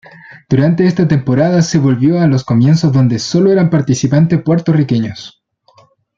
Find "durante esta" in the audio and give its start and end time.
0.49-1.07